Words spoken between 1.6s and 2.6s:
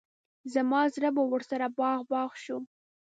باغ باغ شو.